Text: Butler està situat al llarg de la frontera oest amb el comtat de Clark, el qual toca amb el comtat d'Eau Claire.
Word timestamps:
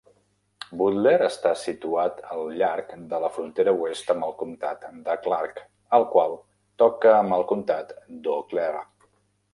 Butler 0.77 1.17
està 1.25 1.51
situat 1.63 2.23
al 2.35 2.41
llarg 2.61 2.95
de 3.11 3.19
la 3.25 3.29
frontera 3.37 3.75
oest 3.83 4.11
amb 4.15 4.27
el 4.29 4.35
comtat 4.41 4.87
de 5.05 5.19
Clark, 5.27 5.61
el 5.99 6.07
qual 6.15 6.37
toca 6.85 7.13
amb 7.19 7.37
el 7.39 7.47
comtat 7.53 7.93
d'Eau 8.27 8.49
Claire. 8.55 8.87